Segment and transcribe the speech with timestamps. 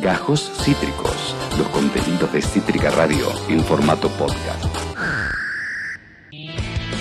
[0.00, 4.64] Gajos Cítricos, los contenidos de Cítrica Radio en formato podcast.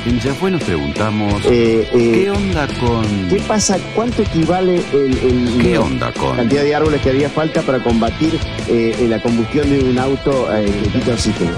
[0.05, 3.27] En Ya fue nos preguntamos, Eh, eh, ¿qué onda con...?
[3.29, 3.77] ¿Qué pasa?
[3.95, 6.35] ¿Cuánto equivale el, el- ¿Qué onda la con...?
[6.37, 8.37] cantidad de árboles que haría falta para combatir
[8.67, 11.51] eh, la combustión de un auto eh, que quita oxígeno?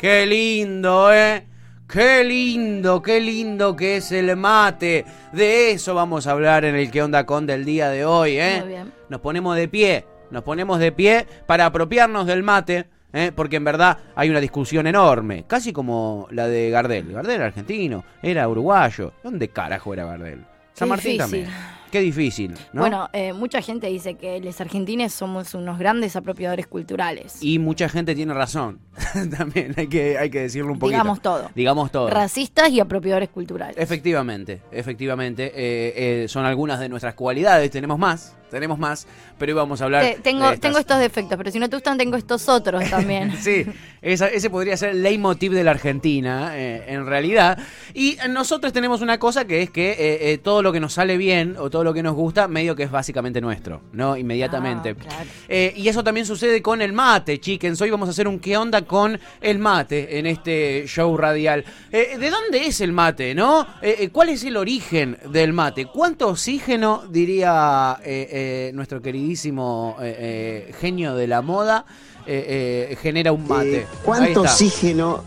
[0.00, 1.44] Qué lindo, ¿eh?
[1.86, 5.04] Qué lindo, qué lindo que es el mate.
[5.30, 8.60] De eso vamos a hablar en el que onda con del día de hoy, ¿eh?
[8.60, 8.92] Muy bien.
[9.10, 13.30] Nos ponemos de pie, nos ponemos de pie para apropiarnos del mate, ¿eh?
[13.36, 17.12] porque en verdad hay una discusión enorme, casi como la de Gardel.
[17.12, 19.12] Gardel era argentino, era uruguayo.
[19.22, 20.46] ¿Dónde carajo era Gardel?
[20.72, 21.44] San Martín difícil.
[21.44, 21.79] también.
[21.90, 22.82] Qué difícil, ¿no?
[22.82, 27.42] Bueno, eh, mucha gente dice que los argentines somos unos grandes apropiadores culturales.
[27.42, 28.80] y mucha gente tiene razón.
[29.38, 30.96] también hay que, hay que decirlo un poquito.
[30.96, 31.50] Digamos todo.
[31.54, 32.08] Digamos todo.
[32.10, 33.76] Racistas y apropiadores culturales.
[33.78, 35.46] Efectivamente, efectivamente.
[35.54, 37.70] eh, eh, son algunas de nuestras cualidades.
[37.70, 39.06] Tenemos más, tenemos más.
[39.38, 40.02] Pero hoy vamos a hablar.
[40.04, 40.60] Te- tengo, de estas.
[40.60, 43.32] tengo estos defectos, pero si no te gustan, tengo estos otros también.
[43.40, 43.64] Sí,
[44.02, 47.58] esa- ese podría ser el leitmotiv de la Argentina, eh, en realidad.
[47.94, 51.16] Y nosotros tenemos una cosa que es que eh, eh, todo lo que nos sale
[51.16, 54.16] bien o todo lo que nos gusta, medio que es básicamente nuestro, ¿no?
[54.16, 54.90] Inmediatamente.
[54.90, 55.30] Ah, claro.
[55.76, 57.80] Y eso también sucede con el mate, chickens.
[57.80, 61.64] Hoy vamos a hacer un qué onda con el mate en este show radial.
[61.90, 63.66] ¿De dónde es el mate, no?
[64.12, 65.86] ¿Cuál es el origen del mate?
[65.86, 67.96] ¿Cuánto oxígeno, diría
[68.40, 71.84] eh, nuestro queridísimo eh, eh, genio de la moda,
[72.26, 73.80] eh, eh, genera un mate?
[73.80, 74.40] Eh, ¿Cuánto está.
[74.42, 75.22] oxígeno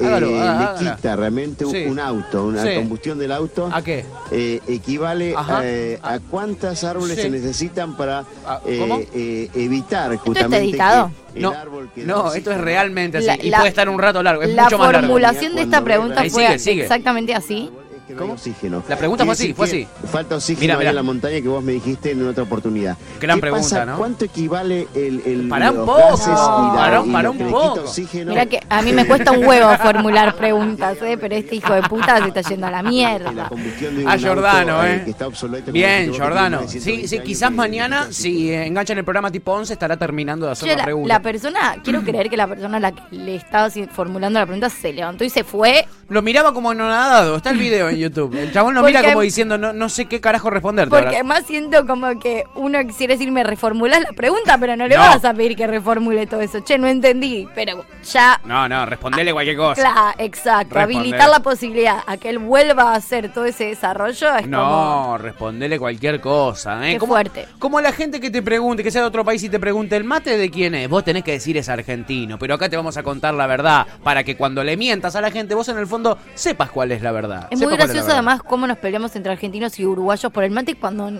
[0.00, 1.84] eh, Hágalo, le quita realmente un, Sí.
[1.86, 2.74] un auto, una Sí.
[2.74, 3.68] combustión del auto?
[3.72, 4.04] ¿A qué?
[4.32, 7.22] eh, equivale eh, a cuántas árboles Sí.
[7.22, 11.10] se necesitan para Ah, eh, eh, evitar está justamente editado?
[11.32, 13.26] que el No, árbol que no, oxígeno- esto es realmente así.
[13.26, 14.42] La- y la- puede estar un rato largo.
[14.42, 15.06] Es La mucho más largo.
[15.08, 16.82] formulación de esta pregunta fue sigue, sigue.
[16.82, 17.70] exactamente así.
[18.04, 18.82] Es que no hay oxígeno.
[18.86, 19.88] La pregunta fue así, fue así.
[20.12, 20.90] Falta oxígeno Mirá, ahí mirá.
[20.90, 22.98] en la montaña que vos me dijiste en otra oportunidad.
[23.18, 23.86] Gran ¿Qué pregunta, pasa?
[23.86, 23.96] ¿no?
[23.96, 26.36] ¿Cuánto equivale el, el Pará un los poco, gases y la,
[26.76, 27.80] pará- y pará lo un que le quita poco.
[27.80, 28.30] oxígeno?
[28.32, 31.16] Mira que a mí me cuesta un huevo formular preguntas, ¿eh?
[31.18, 33.48] pero este hijo de puta se está yendo a la mierda.
[33.48, 35.02] combustión de un A Giordano, auto, ¿eh?
[35.04, 36.58] que está obsoleto, como Bien, decís vos, que Giordano.
[36.58, 39.30] tiene más de Sí, 120 sí, años, quizás que- mañana, si eh, enganchan el programa
[39.30, 41.08] tipo 11, estará terminando de hacer la la, pregunta.
[41.14, 44.68] la persona, quiero creer que la persona a la que le estaba formulando la pregunta
[44.68, 45.86] se levantó y se fue.
[46.10, 47.36] Lo miraba como anonadado.
[47.36, 48.34] Está el video en YouTube.
[48.36, 50.90] El chabón lo Porque- mira como diciendo, no, no sé qué carajo responderte.
[50.90, 51.18] Porque ahora.
[51.18, 55.00] además siento como que uno quisiera decirme reformulás la pregunta, pero no le No.
[55.02, 56.60] vas a pedir que reformule todo eso.
[56.60, 58.40] Che, no entendí, pero ya.
[58.44, 59.80] No, no, respondele cualquier cosa.
[59.82, 60.78] Claro, exacto.
[60.78, 64.48] Habilitar la posibilidad a que él vuelva a hacer todo ese desarrollo es como.
[64.48, 66.86] No, respondele cualquier cosa.
[66.88, 66.92] ¿eh?
[66.94, 67.46] Qué como, fuerte.
[67.58, 70.04] Como la gente que te pregunte, que sea de otro país y te pregunte, ¿el
[70.04, 70.88] mate de quién es?
[70.88, 74.24] Vos tenés que decir es argentino, pero acá te vamos a contar la verdad para
[74.24, 77.12] que cuando le mientas a la gente, vos en el fondo sepas cuál es la
[77.12, 77.48] verdad.
[77.50, 81.10] Es muy gracioso además cómo nos peleamos entre argentinos y uruguayos por el mate cuando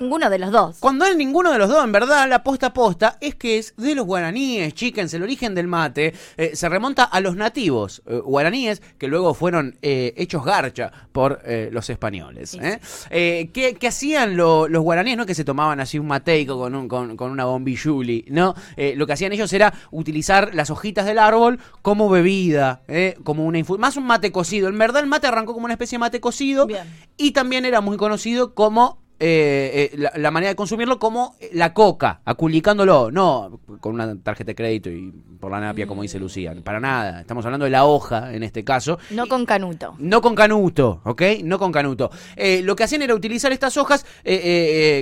[0.00, 0.76] ninguno de los dos.
[0.80, 3.94] Cuando es ninguno de los dos, en verdad, la posta posta es que es de
[3.94, 8.82] los guaraníes, chickens, el origen del mate eh, se remonta a los nativos eh, guaraníes
[8.98, 11.40] que luego fueron eh, hechos garcha por
[11.70, 12.56] los españoles.
[13.10, 15.16] ¿qué, qué hacían lo- los guaraníes?
[15.16, 18.54] No que se tomaban así un mateico con, un, con, con una bombilluli, ¿no?
[18.94, 22.82] Lo que hacían ellos era utilizar las hojitas del árbol como bebida,
[23.24, 24.68] como una más un mate cocido.
[24.68, 26.86] En verdad el mate arrancó como una especie de mate cocido Bien.
[27.16, 31.72] y también era muy conocido como eh, eh, la, la manera de consumirlo como la
[31.72, 35.10] coca, aculicándolo, no con una tarjeta de crédito y
[35.40, 37.20] por la napia, como dice Lucía, para nada.
[37.20, 38.98] Estamos hablando de la hoja en este caso.
[39.10, 39.94] No con Canuto.
[39.98, 41.22] No con canuto, ¿ok?
[41.44, 42.10] No con canuto.
[42.36, 44.04] Eh, lo que hacían era utilizar estas hojas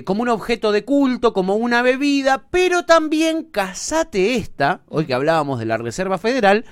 [0.05, 5.59] como un objeto de culto, como una bebida, pero también, casate esta, hoy que hablábamos
[5.59, 6.65] de la Reserva Federal,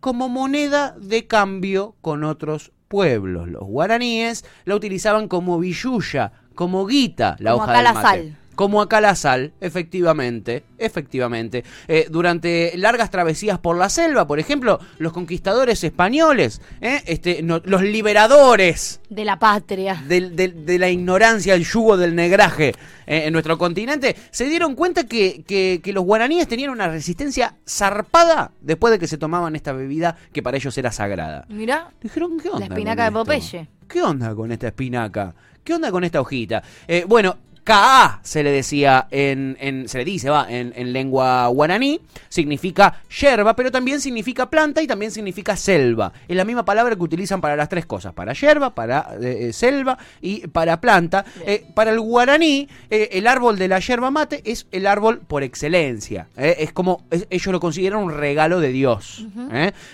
[0.00, 3.48] como moneda de cambio con otros pueblos.
[3.48, 8.06] Los guaraníes la utilizaban como billulla, como guita, la Como hoja acá del la mate.
[8.08, 8.36] sal.
[8.54, 11.64] Como acá la sal, efectivamente, efectivamente.
[11.88, 17.00] Eh, durante largas travesías por la selva, por ejemplo, los conquistadores españoles, ¿eh?
[17.06, 20.02] este, no- los liberadores De la patria.
[20.06, 22.74] de la ignorancia, el yugo del negraje
[23.06, 27.56] eh, en nuestro continente, se dieron cuenta que, que- que los guaraníes tenían una resistencia
[27.68, 31.46] zarpada después de que se tomaban esta bebida que para ellos era sagrada.
[31.48, 32.60] Mirá, Dijeron, ¿qué onda?
[32.68, 33.12] La espinaca de?
[33.12, 33.68] Popeye.
[33.88, 35.34] ¿Qué onda con esta espinaca?
[35.64, 36.62] ¿Qué onda con esta hojita?
[36.88, 41.46] Eh, bueno, Ka se le decía en, en- se le dice, va, en, en lengua
[41.48, 46.12] guaraní, significa yerba, pero también significa planta y también significa selva.
[46.26, 49.52] Es la misma palabra que utilizan para las tres cosas, para yerba, para eh, eh,
[49.52, 51.24] selva y para planta.
[51.46, 55.42] Eh, para el guaraní, eh, el árbol de la yerba mate es el árbol por
[55.42, 56.26] excelencia.
[56.36, 59.26] Es como, es- ellos lo consideran un regalo de Dios.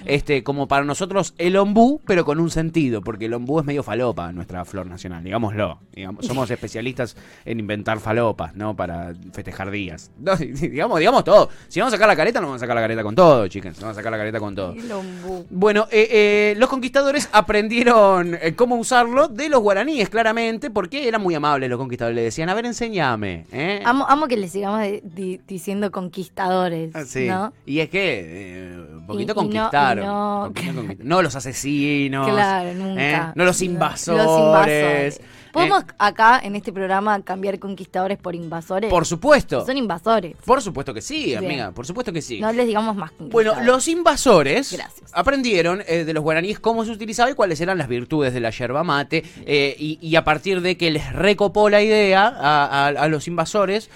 [0.07, 3.83] Este, como para nosotros el ombú, pero con un sentido, porque el ombú es medio
[3.83, 5.81] falopa, nuestra flor nacional, digámoslo.
[5.93, 8.75] digamos, somos especialistas en inventar falopas, ¿no?
[8.77, 10.11] Para festejar días.
[10.21, 11.49] No, digamos, digamos todo.
[11.69, 13.79] Si vamos a sacar la careta, no vamos a sacar la careta con todo, chicas.
[13.81, 14.75] Vamos a sacar la careta con todo.
[15.51, 21.23] Bueno, eh, eh, los conquistadores aprendieron eh, cómo usarlo de los guaraníes, claramente, porque eran
[21.23, 22.15] muy amables los conquistadores.
[22.17, 23.47] Le decían, a ver, enséñame.
[23.53, 23.81] ¿eh?
[23.85, 27.27] Amo, amo que le sigamos de- diciendo conquistadores, Ah, sí.
[27.27, 27.53] ¿no?
[27.67, 30.05] Y es que eh, un poquito Y- y no- conquistaron.
[30.05, 32.29] y no- poquito conquist- no los asesinos.
[32.29, 32.75] Claro, ¿eh?
[32.75, 33.33] nunca.
[33.35, 34.25] No los No, invasores.
[34.25, 35.21] Los invasores.
[35.59, 35.95] ¿Podemos ¿eh?
[35.99, 38.91] acá, en este programa, cambiar conquistadores por invasores?
[38.91, 39.65] Por supuesto.
[39.67, 40.37] Son invasores.
[40.45, 41.39] Por supuesto que sí, Bien.
[41.39, 41.71] amiga.
[41.73, 42.41] Por supuesto que sí.
[42.41, 45.11] No les digamos más Bueno, los invasores Gracias.
[45.13, 48.51] aprendieron eh, de los guaraníes cómo se utilizaba y cuáles eran las virtudes de la
[48.51, 49.25] yerba mate.
[49.47, 53.29] eh, y, y a partir de que les recopó la idea a, a- a los
[53.29, 53.91] invasores,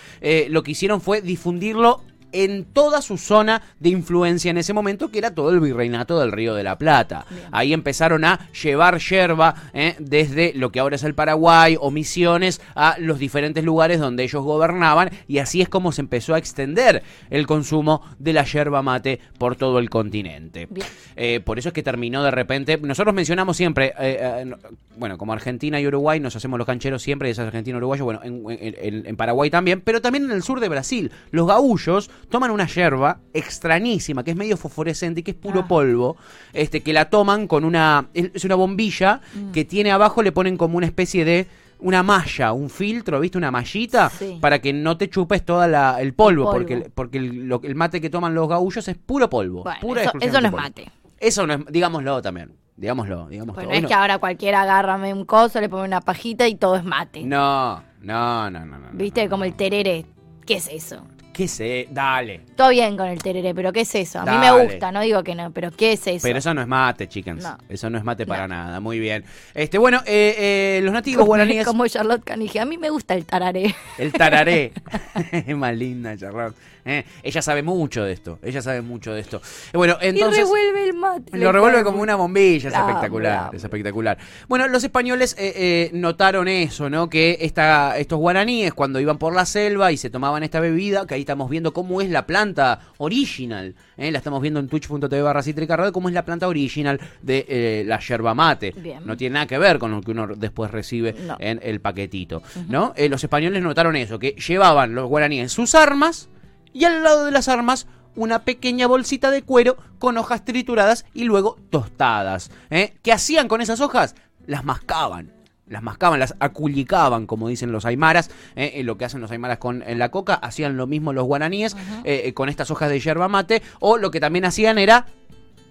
[0.48, 5.18] lo que hicieron fue difundirlo en toda su zona de influencia en ese momento, que
[5.18, 7.26] era todo el virreinato del Río de la Plata.
[7.30, 7.42] Bien.
[7.52, 12.60] Ahí empezaron a llevar yerba eh, desde lo que ahora es el Paraguay o Misiones
[12.74, 17.02] a los diferentes lugares donde ellos gobernaban y así es como se empezó a extender
[17.30, 20.68] el consumo de la yerba mate por todo el continente.
[21.16, 22.78] Eh, por eso es que terminó de repente.
[22.78, 24.56] Nosotros mencionamos siempre, eh, no-
[24.96, 28.20] bueno, como Argentina y Uruguay nos hacemos los cancheros siempre, y es argentino uruguayo, bueno,
[28.22, 31.10] en, en- en- en Paraguay también, pero también en el sur de Brasil.
[31.30, 35.68] Los gaullos toman una yerba extrañísima, que es medio fosforescente y que es puro Ah.
[35.68, 36.16] polvo,
[36.52, 38.06] este, que la toman con una.
[38.14, 39.52] Es una bombilla Mm.
[39.52, 41.46] que tiene abajo, le ponen como una especie de.
[41.84, 43.36] Una malla, un filtro, ¿viste?
[43.38, 44.38] Una mallita Sí.
[44.40, 46.52] para que no te chupes toda la, el polvo, El polvo.
[46.52, 49.64] porque, el, porque el, lo- el mate que toman los gaullos es puro polvo.
[49.64, 50.62] Bueno, pura eso, eso no es polvo.
[50.62, 50.92] mate.
[51.18, 52.52] Eso no es, digámoslo también.
[52.76, 53.78] Digámoslo, digamos Bueno, todo.
[53.80, 57.24] es que ahora cualquiera agárrame un coso, le pone una pajita y todo es mate.
[57.24, 58.88] No, no, no, no, no.
[58.92, 59.24] ¿Viste?
[59.24, 59.46] no, Como no.
[59.46, 60.06] el tereré.
[60.46, 61.02] ¿Qué es eso?
[61.32, 61.88] ¿Qué sé?
[61.90, 62.42] Dale.
[62.56, 64.18] Todo bien con el tereré, pero ¿qué es eso?
[64.20, 64.58] A mí Dale.
[64.58, 66.22] me gusta, no digo que no, pero ¿qué es eso?
[66.22, 67.42] Pero eso no es mate, chickens.
[67.42, 67.56] No.
[67.68, 68.54] Eso no es mate para No.
[68.54, 68.80] nada.
[68.80, 69.24] Muy bien.
[69.54, 71.66] Este, bueno, eh, eh, los nativos guaraníes.
[71.66, 72.60] como Charlotte Canige.
[72.60, 73.74] A mí me gusta el tararé.
[73.98, 74.72] El tararé.
[75.32, 76.54] es más linda, Charlotte.
[76.84, 78.40] Eh, ella sabe mucho de esto.
[78.42, 79.36] Ella sabe mucho de esto.
[79.72, 80.40] Eh, Bueno, entonces.
[80.40, 81.38] y revuelve el mate.
[81.38, 84.18] Lo revuelve como una bombilla, es espectacular, es espectacular.
[84.48, 87.08] Bueno, los españoles eh, eh, notaron eso, ¿no?
[87.08, 91.14] Que esta, estos guaraníes cuando iban por la selva y se tomaban esta bebida, que
[91.14, 94.10] ahí estamos viendo cómo es la planta original, ¿eh?
[94.12, 97.84] la estamos viendo en twitch.tv barra Cítrica Radio, cómo es la planta original de eh,
[97.86, 98.72] la yerba mate.
[98.76, 99.02] Bien.
[99.04, 101.36] No tiene nada que ver con lo que uno después recibe No.
[101.38, 102.92] en el paquetito, ¿no?
[102.96, 106.28] Eh, los españoles notaron eso, que llevaban los guaraníes sus armas
[106.72, 111.24] y al lado de las armas una pequeña bolsita de cuero con hojas trituradas y
[111.24, 112.50] luego tostadas.
[112.70, 112.94] ¿eh?
[113.02, 114.14] ¿Qué hacían con esas hojas?
[114.46, 115.32] Las mascaban.
[115.72, 118.30] Las mascaban, las aculicaban, como dicen los aymaras.
[118.56, 118.72] ¿eh?
[118.74, 121.74] Eh, lo que hacen los aymaras con en la coca, hacían lo mismo los guaraníes
[122.04, 123.62] eh, eh, con estas hojas de yerba mate.
[123.80, 125.06] O lo que también hacían era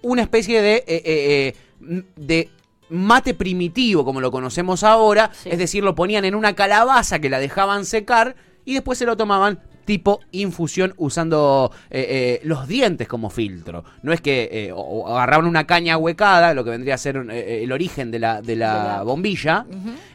[0.02, 2.48] una especie de, eh, eh, eh, de
[2.90, 5.30] mate primitivo, como lo conocemos ahora.
[5.32, 5.50] Sí.
[5.50, 8.34] Es decir, lo ponían en una calabaza que la dejaban secar
[8.64, 13.84] y después se lo tomaban tipo infusión usando eh, eh, los dientes como filtro.
[14.02, 17.16] No es que eh, o- o agarraban una caña huecada, lo que vendría a ser
[17.16, 19.66] eh, eh, el origen de la, de la bombilla,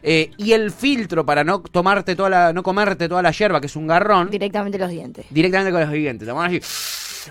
[0.02, 3.66] eh, y el filtro para no tomarte toda la, no comerte toda la hierba, que
[3.66, 5.26] es un garrón, Directamente los dientes.
[5.30, 6.26] directamente con los dientes.
[6.28, 6.60] Te así,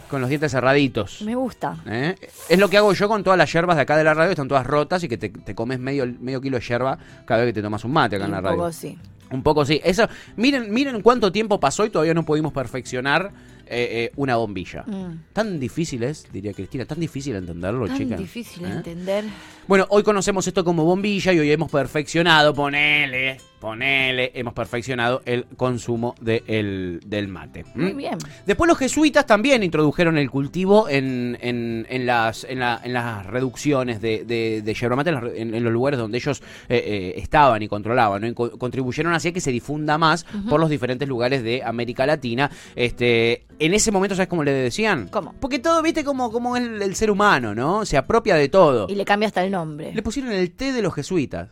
[0.09, 1.21] con los dientes cerraditos.
[1.23, 1.77] Me gusta.
[1.87, 2.15] ¿Eh?
[2.49, 4.47] Es lo que hago yo con todas las yerbas de acá de la radio, están
[4.47, 7.53] todas rotas y que te, te comes medio, medio kilo de yerba cada vez que
[7.53, 8.57] te tomas un mate acá en la radio.
[8.57, 8.97] poco sí.
[9.31, 9.81] Un poco sí.
[9.83, 13.31] Eso, miren, miren cuánto tiempo pasó y todavía no pudimos perfeccionar
[13.65, 14.83] eh, eh, una bombilla.
[14.83, 15.23] Mm.
[15.33, 18.15] Tan difícil es, diría Cristina, tan difícil entenderlo, Tan chica.
[18.15, 18.73] difícil de ¿Eh?
[18.73, 19.25] entender.
[19.67, 25.45] Bueno, hoy conocemos esto como bombilla y hoy hemos perfeccionado, ponele, ponele, hemos perfeccionado el
[25.57, 27.63] consumo de el- del mate.
[27.75, 27.81] ¿Mm?
[27.83, 28.17] Muy bien.
[28.45, 33.25] Después los jesuitas también introdujeron el cultivo en, en- en las, en, la- en las
[33.25, 37.67] reducciones de, de, de yerba mate, en, los lugares donde ellos eh, eh, estaban y
[37.67, 38.27] controlaban, ¿no?
[38.27, 42.49] Y co- contribuyeron hacia que se difunda más por los diferentes lugares de América Latina.
[42.75, 45.07] Este, en ese momento, ¿sabes cómo le decían?
[45.09, 45.33] ¿Cómo?
[45.39, 47.85] Porque todo, viste, como, como el, el ser humano, ¿no?
[47.85, 48.85] Se apropia de todo.
[48.89, 49.91] Y le cambia hasta el nombre.
[49.93, 51.49] Le pusieron el té de los jesuitas.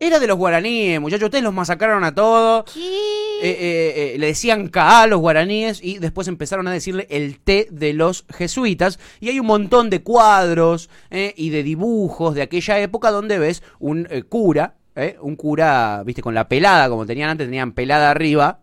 [0.00, 1.24] Era de los guaraníes, muchachos.
[1.24, 2.72] Ustedes los masacraron a todos.
[2.72, 2.80] ¿Qué?
[2.80, 7.40] Eh, eh, eh, le decían Ka a los guaraníes y después empezaron a decirle el
[7.40, 9.00] té de los jesuitas.
[9.18, 14.08] Y hay un montón de cuadros y de dibujos de aquella época donde ves un
[14.28, 14.76] cura.
[15.20, 18.60] un cura, viste, con la pelada, como tenían antes, tenían pelada arriba,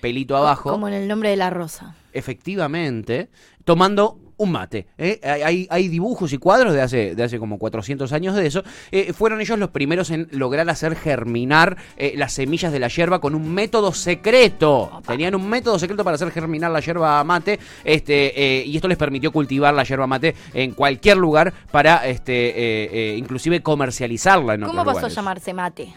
[0.00, 0.70] pelito abajo.
[0.70, 1.94] Como en el nombre de la rosa.
[2.12, 3.28] efectivamente,
[3.64, 4.86] tomando un mate.
[4.98, 5.20] ¿eh?
[5.44, 8.62] Hay, hay- dibujos y cuadros de hace, de hace como 400 años de eso.
[8.90, 13.20] Eh, fueron ellos los primeros en lograr hacer germinar eh, las semillas de la yerba
[13.20, 15.00] con un método secreto.
[15.06, 18.98] Tenían un método secreto para hacer germinar la yerba mate este, eh, y esto les
[18.98, 24.80] permitió cultivar la yerba mate en cualquier lugar para este, eh, inclusive comercializarla en ¿Cómo
[24.80, 25.94] otros pasó a llamarse mate?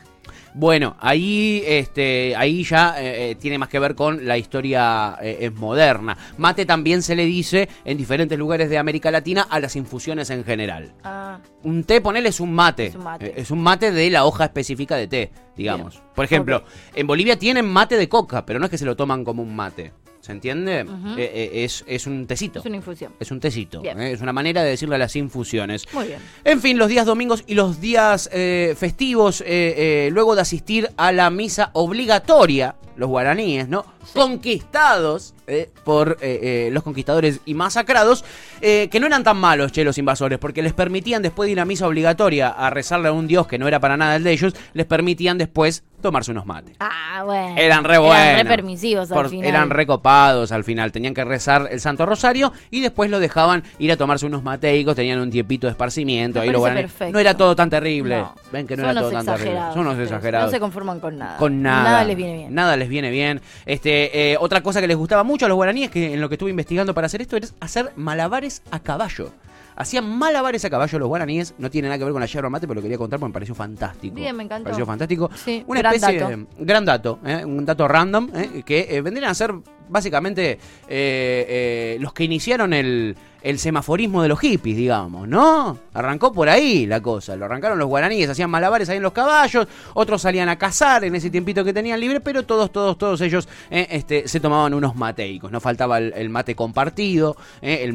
[0.53, 5.49] Bueno, ahí, este, ahí ya eh, eh, tiene más que ver con la historia eh,
[5.53, 6.17] moderna.
[6.37, 10.43] Mate también se le dice en diferentes lugares de América Latina a las infusiones en
[10.43, 10.93] general.
[11.03, 12.87] Ah, Un té, ponele, es un mate.
[12.87, 13.41] Es un mate.
[13.41, 16.01] Es un mate de la hoja específica de té, digamos.
[16.15, 16.63] Por ejemplo,
[16.95, 19.55] en Bolivia tienen mate de coca, pero no es que se lo toman como un
[19.55, 19.93] mate.
[20.29, 20.81] ¿Se entiende?
[20.81, 20.85] Eh,
[21.17, 22.59] eh, es, es un tecito.
[22.59, 23.13] es una infusión.
[23.19, 23.81] Es un tecito.
[23.83, 25.91] Eh, Es una manera de decirle a las infusiones.
[25.91, 26.19] Muy bien.
[26.43, 28.29] En fin, los días domingos y los días
[28.77, 33.85] festivos, luego de asistir a la misa obligatoria, los guaraníes, ¿no?
[34.13, 38.23] Conquistados eh, por los conquistadores y masacrados,
[38.61, 41.65] que no eran tan malos, che, los invasores, porque les permitían después de ir a
[41.65, 44.53] misa obligatoria a rezarle a un dios que no era para nada el de ellos,
[44.73, 46.75] les permitían después tomarse unos mates.
[46.79, 47.55] Ah, bueno.
[47.57, 48.17] Eran re buenos.
[48.17, 49.47] Eran re permisivos al Por- final.
[49.47, 50.91] Eran recopados al final.
[50.91, 54.95] Tenían que rezar el Santo Rosario y después lo dejaban ir a tomarse unos mateicos.
[54.95, 56.39] Tenían un tiempito de esparcimiento.
[56.39, 56.59] Ahí lo.
[57.11, 58.17] No era todo tan terrible.
[58.17, 58.35] No.
[58.51, 59.59] Ven que no Son era todo tan terrible.
[59.73, 60.47] Son unos exagerados.
[60.47, 61.37] No se conforman con nada.
[61.37, 61.83] Con nada.
[61.83, 62.53] Nada les viene bien.
[62.53, 63.41] Nada les viene bien.
[63.65, 66.35] Este, eh, otra cosa que les gustaba mucho a los guaraníes, que en lo que
[66.35, 69.31] estuve investigando para hacer esto, es hacer malabares a caballo.
[69.79, 72.67] Hacían malabares a caballo los guaraníes, no tiene nada que ver con la yerba mate,
[72.67, 74.13] pero lo quería contar porque me pareció fantástico.
[74.13, 74.65] Bien, me encantó.
[74.65, 75.29] pareció fantástico.
[75.33, 76.47] Sí, Una gran especie dato.
[76.59, 77.45] gran dato, ¿eh?
[77.45, 78.61] un dato random, ¿eh?
[78.65, 79.53] que eh, vendrían a ser
[79.87, 80.57] básicamente eh,
[80.89, 85.77] eh, los que iniciaron el, el semaforismo de los hippies, digamos, ¿no?
[85.93, 89.67] Arrancó por ahí la cosa, lo arrancaron los guaraníes, hacían malabares ahí en los caballos,
[89.93, 93.47] otros salían a cazar en ese tiempito que tenían libre, pero todos, todos, todos ellos
[93.69, 97.89] eh, este, se tomaban unos mateicos, no faltaba el, el mate compartido, eh, el,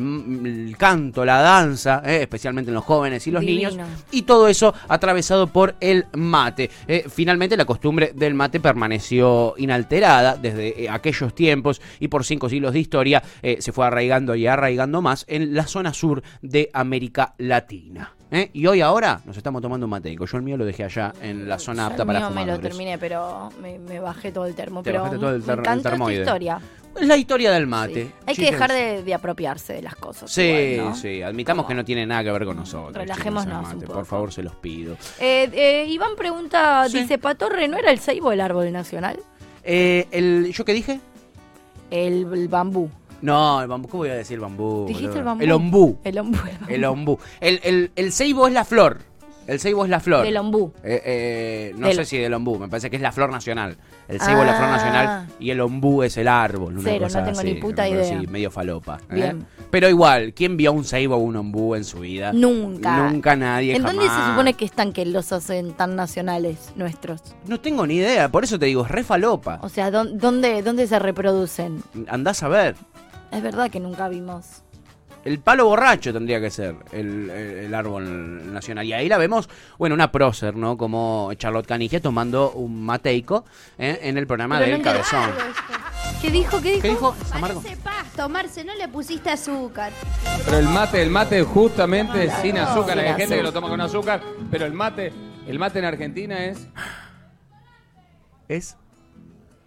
[0.47, 3.71] el canto, la danza, eh, especialmente en los jóvenes y los Divino.
[3.71, 6.71] niños, y todo eso atravesado por el mate.
[7.09, 12.81] Finalmente la costumbre del mate permaneció inalterada desde aquellos tiempos y por cinco siglos de
[12.81, 13.23] historia
[13.59, 18.15] se fue arraigando y arraigando más en la zona sur de América Latina.
[18.31, 18.51] ¿eh?
[18.53, 20.27] Y hoy ahora nos estamos tomando un mateico.
[20.27, 22.41] Yo el mío lo dejé allá en la zona apta el para mío me lo
[22.43, 22.71] fumadores.
[22.71, 24.83] terminé, pero me, me bajé todo el termo.
[24.83, 26.21] Te pero bajaste todo el ter- me el encantó esta termoide.
[26.21, 26.61] historia.
[27.01, 28.05] Es la historia del mate.
[28.05, 28.11] Sí.
[28.27, 30.31] Hay que dejar de, de apropiarse de las cosas.
[30.31, 30.95] Sí, igual, ¿no?
[30.95, 32.95] sí, admitamos que no tiene nada que ver con nosotros.
[32.95, 33.93] Relajémonos un poco.
[33.95, 34.97] Por favor, se los pido.
[35.19, 37.01] Eh, eh, Iván pregunta, Sí.
[37.01, 39.19] dice, ¿Patorre no era el ceibo el árbol nacional?
[39.65, 41.01] El, ¿Yo qué dije?
[41.91, 42.89] El bambú.
[43.25, 44.85] No, el bambú, ¿cómo voy a decir bambú?
[44.87, 45.21] ¿Dijiste boludo?
[45.21, 45.43] el bambú?
[45.45, 45.99] El ombú.
[46.05, 46.39] El ombú.
[46.69, 47.19] El ombú.
[47.41, 48.99] El, el, el ceibo es la flor.
[49.47, 50.25] El ceibo es la flor.
[50.25, 50.73] Del ombú.
[50.83, 53.77] Eh, eh, no Del- sé si del ombú, me parece que es la flor nacional.
[54.09, 54.73] El ceibo es la flor Ah.
[54.77, 56.75] nacional y el ombú es el árbol.
[56.79, 58.17] Una Cero, cosa no tengo así, ni puta idea.
[58.19, 58.99] así, medio falopa.
[59.11, 59.35] ¿eh?
[59.71, 62.33] Pero igual, ¿quién vio un ceibo o un ombú en su vida?
[62.33, 63.11] Nunca.
[63.11, 63.77] Nunca nadie.
[63.77, 67.21] ¿En dónde se supone que están que los hacen tan nacionales nuestros?
[67.47, 69.59] No tengo ni idea, por eso te digo, es re falopa.
[69.63, 71.83] O sea, ¿dó- ¿dónde, dónde se reproducen?
[72.09, 72.77] Andás a ver.
[73.35, 74.63] Es verdad que nunca vimos.
[75.25, 78.85] El palo borracho tendría que ser el, el- el árbol nacional.
[78.85, 79.49] Y ahí la vemos,
[79.79, 80.77] bueno, una prócer, ¿no?
[80.77, 83.45] Como Charlotte Canigia tomando un mateico
[83.79, 84.01] ¿eh?
[84.03, 85.31] en el programa Pero del no Cabezón.
[86.21, 86.61] ¿Qué dijo?
[86.61, 86.83] ¿Qué dijo?
[86.83, 87.15] ¿Qué dijo?
[87.33, 87.63] Amargo.
[87.63, 89.93] Parece pasto, Marce, no le pusiste azúcar.
[90.45, 92.99] Pero el mate, el mate justamente sin azúcar.
[92.99, 95.11] sin Hay gente que lo toma con azúcar, pero el mate,
[95.49, 96.67] el mate en Argentina es.
[98.49, 98.77] ¿Es?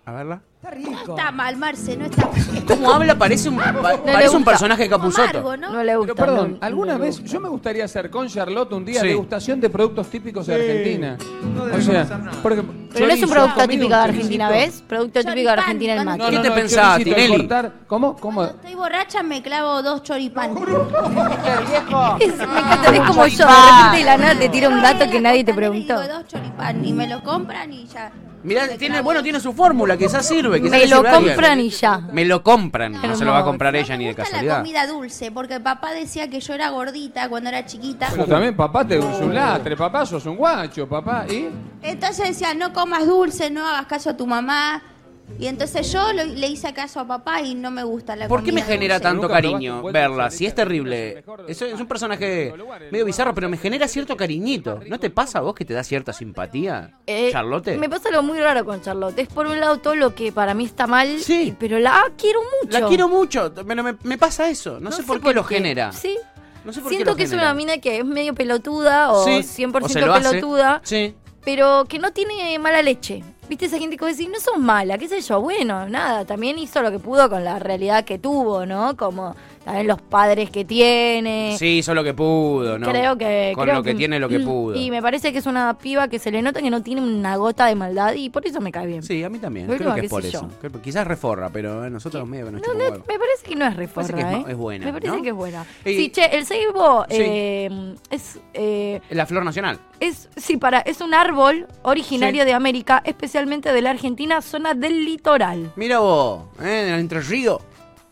[0.06, 0.42] A verla.
[0.76, 2.66] No está mal, Marce, no está mal.
[2.68, 3.18] ¿Cómo habla?
[3.18, 4.52] Parece un, pa- parece un gusta.
[4.52, 5.24] personaje Capuzoto.
[5.40, 5.72] Amargo, ¿no?
[5.72, 6.14] No le gusta.
[6.14, 7.32] Pero perdón, no- alguna no le vez gusta.
[7.34, 9.08] yo me gustaría hacer con Charlotte un día Sí.
[9.08, 11.18] degustación de productos típicos de Argentina.
[11.74, 12.06] o sea,
[12.44, 14.72] por ejemplo, Pero no es un chorizo, producto típico de un Argentina, choricito.
[14.72, 14.84] ¿ves?
[14.88, 16.36] Producto típico de Choripán, Argentina el cuando- mate.
[16.36, 17.38] ¿Qué te el pensás, choricito, el Tinelli?
[17.48, 18.16] cortar- ¿Cómo?
[18.18, 18.36] ¿Cómo?
[18.42, 20.52] Cuando estoy borracha me clavo dos choripán.
[22.20, 25.10] Es, me encanta, es como yo, de repente de la nada te tira un dato
[25.10, 26.02] que nadie te preguntó.
[26.02, 28.12] Digo, dos choripán y me lo compran y ya.
[28.48, 30.62] Mirá, Me tiene, bueno, tiene su fórmula, quizás sirve.
[30.62, 31.34] Quizás Me lo sirve a alguien.
[31.36, 31.98] compran y ya.
[32.14, 34.30] Me lo compran, no se lo va a comprar ella me ni de gusta la
[34.30, 34.58] casualidad.
[34.60, 38.08] comida dulce, porque papá decía que yo era gordita cuando era chiquita.
[38.10, 41.26] Pero también papá te es un latre, papá sos un guacho, papá.
[41.30, 41.50] ¿Y?
[41.82, 44.82] Entonces decía, no comas dulce, no hagas caso a tu mamá.
[45.40, 48.44] Y entonces yo lo- le hice caso a papá y no me gusta la ¿Por
[48.44, 49.04] qué me genera dulce.
[49.04, 50.32] tanto cariño verla?
[50.32, 51.24] Si es terrible.
[51.48, 52.54] Es, es un personaje
[52.92, 54.80] medio bizarro, pero me genera cierto cariñito.
[54.88, 57.78] ¿No te pasa a vos que te da cierta simpatía, Eh, Charlotte?
[57.78, 59.20] Me pasa algo muy raro con Charlotte.
[59.20, 61.54] Es por un lado todo lo que para mí está mal, Sí.
[61.60, 62.80] pero la quiero mucho.
[62.80, 64.80] La quiero mucho, pero me, me pasa eso.
[64.80, 65.92] No, sé por qué lo genera.
[65.92, 66.18] Sí.
[66.66, 69.44] No sé por qué Siento que es una mina que es medio pelotuda o Sí,
[69.44, 70.30] 100% o se lo hace.
[70.30, 71.16] pelotuda, Sí.
[71.46, 73.24] pero que no tiene mala leche.
[73.50, 75.40] ¿Viste esa gente que no son mala, qué sé yo?
[75.40, 78.98] Bueno, nada, también hizo lo que pudo con la realidad que tuvo, ¿no?
[78.98, 81.56] Como también los padres que tiene.
[81.60, 82.88] Sí, hizo lo que pudo, ¿no?
[82.88, 83.52] Creo que.
[83.54, 84.76] Con creo lo que, tiene, lo que pudo.
[84.76, 87.36] Y me parece que es una piba que se le nota que no tiene una
[87.36, 89.04] gota de maldad y por eso me cae bien.
[89.04, 89.68] Sí, a mí también.
[89.68, 90.50] Creo que es por eso.
[90.62, 93.56] Creo- Quizás reforra, pero a nosotros los medios que nos No, no, me parece que
[93.58, 94.52] no es Parece reforra, que es ¿eh?
[94.52, 95.22] es buena, Me parece ¿no?
[95.22, 95.66] que es buena.
[95.84, 97.18] Y- Sí, che, el ceibo Sí.
[97.20, 99.80] eh, es, eh, La flor nacional.
[100.00, 102.48] es, sí, para, es un árbol originario Sí.
[102.48, 105.74] de América, especialmente de la Argentina, zona del litoral.
[105.76, 106.86] Mira vos, ¿eh?
[106.88, 107.60] en el Entre Río.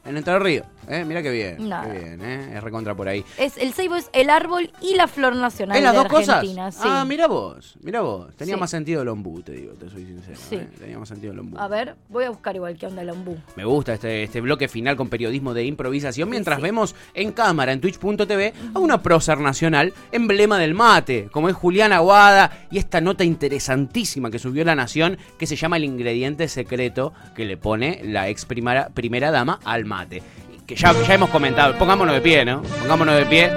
[0.04, 0.64] En el Entre Río.
[0.90, 1.04] ¿Eh?
[1.06, 1.70] Mira qué bien.
[1.70, 1.92] Nada.
[1.92, 2.58] Qué bien, ¿eh?
[2.58, 3.24] Es recontra por ahí.
[3.38, 6.46] Es, el ceibo es el árbol y la flor nacional ¿Es las de dos cosas?
[6.46, 6.56] Sí.
[6.82, 8.36] Ah, mira vos, mira vos.
[8.36, 8.60] Tenía Sí.
[8.60, 10.38] más sentido el ombú, te digo, te soy sincero.
[10.50, 10.56] Sí.
[10.56, 10.68] ¿eh?
[10.80, 11.58] Tenía más sentido el ombú.
[11.58, 13.38] A ver, voy a buscar igual que onda el ombú.
[13.56, 17.82] Me gusta este, este bloque final con periodismo de improvisación mientras vemos en cámara en
[17.82, 23.24] twitch.tv a una prócer nacional, emblema del mate, como es Julián Aguada y esta nota
[23.24, 28.30] interesantísima que subió La Nación que se llama el ingrediente secreto que le pone la
[28.30, 30.22] ex primera, primera dama al mate.
[30.66, 32.64] Que ya, ya hemos comentado, pongámonos de pie, ¿no?
[32.82, 33.52] Pongámonos de pie,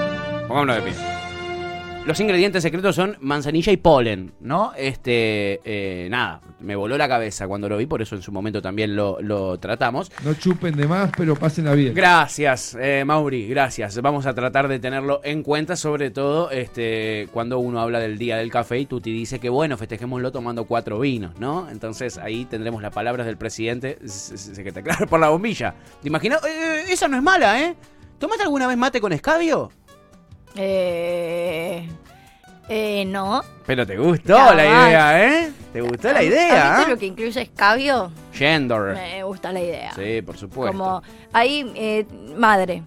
[0.46, 1.17] pongámonos de pie.
[2.08, 4.72] Los ingredientes secretos son manzanilla y polen, ¿no?
[4.74, 8.62] Este, eh, nada, me voló la cabeza cuando lo vi, por eso en su momento
[8.62, 10.10] también lo, lo tratamos.
[10.24, 11.92] No chupen de más, pero pásenla bien.
[11.92, 14.00] Gracias, eh, Mauri, gracias.
[14.00, 18.38] Vamos a tratar de tenerlo en cuenta, sobre todo este, cuando uno habla del día
[18.38, 21.68] del café y Tuti dice que bueno, festejémoslo tomando cuatro vinos, ¿no?
[21.68, 25.74] Entonces ahí tendremos las palabras del presidente, se, que te aclara por la bombilla.
[26.00, 26.42] ¿Te imaginas?
[26.46, 27.76] Eh, esa no es mala, ¿eh?
[28.18, 29.70] ¿Tomaste alguna vez mate con escabio?
[30.56, 31.37] Eh,
[32.68, 33.42] eh, no.
[33.66, 34.56] Pero te gustó Jamás.
[34.56, 35.52] la idea, ¿eh?
[35.72, 36.82] ¿Te gustó la A mí idea?
[36.82, 36.88] ¿eh?
[36.88, 38.94] lo que incluye escabio, Gender.
[38.94, 39.92] me gusta la idea.
[39.94, 40.76] Sí, por supuesto.
[40.76, 42.06] Como ahí, eh,
[42.36, 42.82] madre,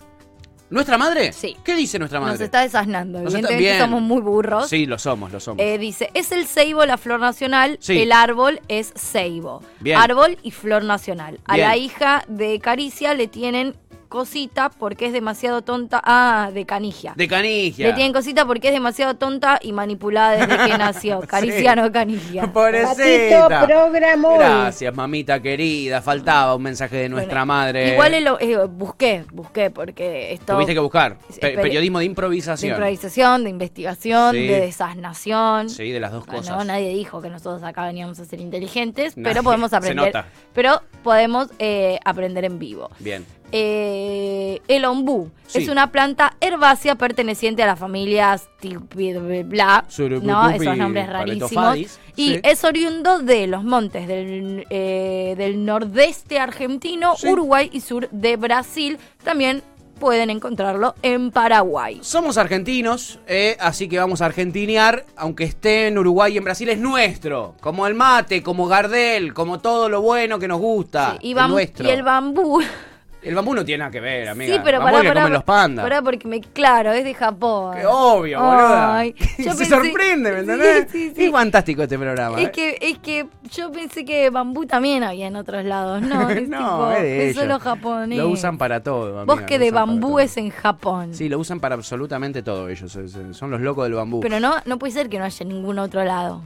[0.71, 1.33] ¿Nuestra madre?
[1.33, 1.57] Sí.
[1.65, 2.31] ¿Qué dice nuestra madre?
[2.35, 3.19] nos está desasnando.
[3.19, 4.69] Nos Evidentemente somos muy burros.
[4.69, 5.61] Sí, lo somos, lo somos.
[5.61, 7.99] Eh, dice, es el ceibo la flor nacional, Sí.
[7.99, 9.61] el árbol es ceibo.
[9.81, 9.97] Bien.
[9.97, 11.41] Árbol y flor nacional.
[11.43, 11.67] A Bien.
[11.67, 13.75] la hija de Caricia le tienen
[14.11, 15.99] cosita porque es demasiado tonta.
[16.03, 17.13] Ah, de Canigia.
[17.15, 17.87] de canigia.
[17.87, 21.21] Le tienen cosita porque es demasiado tonta y manipulada desde que nació.
[21.27, 22.51] Caricia, no Canigia.
[22.51, 23.65] Pobrecita.
[24.37, 26.01] Gracias, mamita querida.
[26.01, 27.93] Faltaba un mensaje de nuestra Bueno, madre.
[27.93, 30.53] Igual lo- eh, busqué, busqué porque esto...
[30.53, 31.17] Tuviste que buscar.
[31.29, 32.71] Sí, Pe- peri- periodismo de De improvisación.
[32.71, 34.47] improvisación, de investigación, Sí.
[34.47, 35.69] de desasnación.
[35.69, 36.65] Sí, de las dos Bueno, cosas.
[36.65, 39.31] nadie dijo que nosotros acá veníamos a ser inteligentes, Nadie.
[39.33, 40.05] pero podemos Se aprender.
[40.07, 40.25] nota.
[40.53, 42.89] Pero podemos eh, aprender en vivo.
[42.99, 43.25] Bien.
[43.51, 45.59] Eh, el ombú Sí.
[45.59, 48.47] es una planta herbácea perteneciente a las familias
[49.43, 49.85] bla,
[50.21, 50.49] ¿no?
[50.49, 51.77] Esos nombres rarísimos.
[52.15, 52.39] Y sí.
[52.43, 57.27] es oriundo de los montes del, eh, del nordeste argentino, Sí.
[57.27, 58.97] Uruguay y sur de Brasil.
[59.23, 59.61] También
[59.99, 61.99] pueden encontrarlo en Paraguay.
[62.01, 66.69] Somos argentinos, eh, así que vamos a argentinear, aunque esté en Uruguay y en Brasil,
[66.69, 67.55] es nuestro.
[67.61, 71.17] Como el mate, como Gardel, como todo lo bueno que nos gusta.
[71.21, 71.87] Y, nuestro.
[71.87, 72.61] y el bambú.
[73.23, 74.55] El bambú no tiene nada que ver, amiga.
[74.55, 75.83] Sí, pero Bambú pará, es que pará, comen los pandas.
[75.83, 77.77] pará, porque me, claro, es de Japón.
[77.77, 79.03] Qué obvio, boluda.
[79.37, 80.87] Se pensé- sorprende, ¿me entendés?
[80.91, 81.25] Sí, sí, sí.
[81.25, 82.39] Es fantástico este programa.
[82.41, 82.51] Es ¿eh?
[82.51, 86.29] que, es que yo pensé que bambú también había en otros lados, ¿no?
[86.31, 88.17] Es, no, tipo, es de es solo japonés.
[88.17, 89.19] Lo usan para todo.
[89.19, 91.13] amiga, Bosque de bambú es en Japón.
[91.13, 92.97] Sí, lo usan para absolutamente todo ellos.
[93.33, 94.21] Son los locos del bambú.
[94.21, 96.41] Pero no, no puede ser que no haya en ningún otro lado.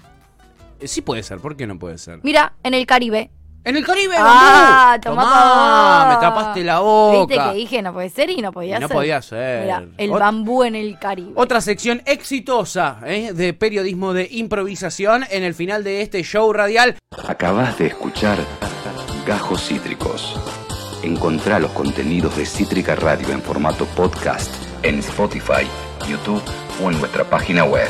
[0.81, 2.19] Eh, Sí puede ser, ¿por qué no puede ser?
[2.23, 3.31] Mira, en el Caribe.
[3.65, 5.09] ¡En el Caribe, Ah, bambú!
[5.09, 7.27] tomá, me tapaste la boca.
[7.33, 8.95] Viste que dije no puede ser y no podía Y no ser.
[8.95, 9.61] podía ser.
[9.63, 11.31] Mira, el Ot- bambú en el Caribe.
[11.35, 13.31] Otra sección exitosa ¿eh?
[13.33, 16.95] de periodismo de improvisación en el final de este show radial.
[17.27, 18.37] Acabas de escuchar
[19.25, 20.39] Gajos Cítricos.
[21.03, 25.67] Encontrá los contenidos de Cítrica Radio en formato podcast en Spotify,
[26.07, 26.43] YouTube
[26.83, 27.87] o en nuestra página web.